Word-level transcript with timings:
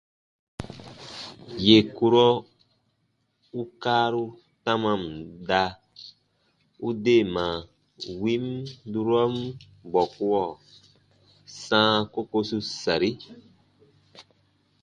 Yè 1.65 1.77
kurɔ 1.95 2.25
u 3.59 3.61
kaaru 3.81 4.23
tamam 4.63 5.01
da, 5.47 5.63
u 6.87 6.89
deema 7.03 7.45
win 8.21 8.45
durɔn 8.91 9.33
bɔkuɔ 9.91 10.41
sãa 11.63 11.93
kokosu 12.13 12.57
sari. 12.81 13.11